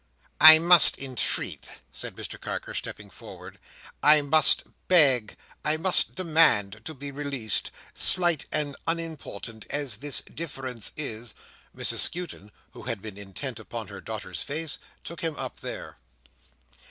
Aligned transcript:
"I 0.39 0.57
must 0.57 0.99
entreat," 0.99 1.69
said 1.91 2.15
Mr 2.15 2.41
Carker, 2.41 2.73
stepping 2.73 3.11
forward, 3.11 3.59
"I 4.01 4.23
must 4.23 4.63
beg, 4.87 5.37
I 5.63 5.77
must 5.77 6.15
demand, 6.15 6.81
to 6.85 6.95
be 6.95 7.11
released. 7.11 7.69
Slight 7.93 8.47
and 8.51 8.75
unimportant 8.87 9.67
as 9.69 9.97
this 9.97 10.21
difference 10.21 10.91
is—" 10.97 11.35
Mrs 11.77 11.99
Skewton, 11.99 12.49
who 12.71 12.81
had 12.81 13.03
been 13.03 13.15
intent 13.19 13.59
upon 13.59 13.89
her 13.89 14.01
daughter's 14.01 14.41
face, 14.41 14.79
took 15.03 15.21
him 15.21 15.35
up 15.35 15.59
here. 15.59 15.97